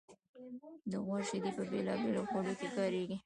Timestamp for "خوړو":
2.29-2.53